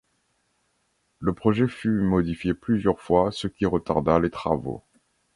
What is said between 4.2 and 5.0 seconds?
travaux.